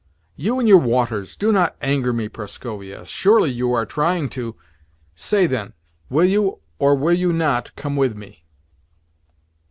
"You 0.35 0.57
and 0.57 0.67
your 0.67 0.79
waters! 0.79 1.35
Do 1.35 1.51
not 1.51 1.75
anger 1.79 2.11
me, 2.11 2.27
Prascovia. 2.27 3.05
Surely 3.05 3.51
you 3.51 3.71
are 3.73 3.85
trying 3.85 4.29
to? 4.29 4.55
Say, 5.15 5.45
then: 5.45 5.73
will 6.09 6.25
you, 6.25 6.57
or 6.79 6.95
will 6.95 7.13
you 7.13 7.31
not, 7.31 7.69
come 7.75 7.95
with 7.95 8.15
me?" 8.15 8.43